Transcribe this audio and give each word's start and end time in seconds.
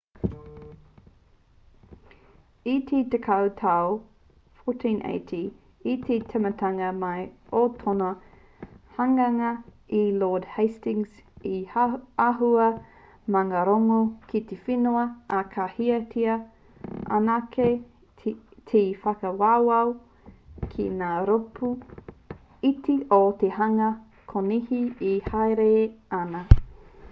i 2.69 2.73
te 2.91 2.99
tekau 3.15 3.49
tau 3.57 3.91
1480 4.69 5.41
i 5.91 5.93
te 6.05 6.15
tīmatanga 6.31 6.87
mai 7.01 7.25
o 7.59 7.61
tōna 7.83 8.07
hanganga 8.95 9.51
e 9.99 9.99
lord 10.23 10.47
hastings 10.55 11.19
he 11.45 11.53
āhua 12.29 12.71
maungārongo 13.37 13.99
ki 14.33 14.43
te 14.53 14.59
whenua 14.63 15.05
ā 15.39 15.43
ka 15.53 15.69
hiahiatia 15.75 16.39
anake 17.21 17.69
te 18.73 18.83
whakawawao 19.05 19.95
ki 20.75 20.89
ngā 21.03 21.11
rōpū 21.31 21.73
iti 22.73 22.97
o 23.23 23.23
te 23.45 23.53
hunga 23.61 23.91
konihi 24.35 24.83
e 25.15 25.17
hāereere 25.31 25.89
ana 26.25 26.47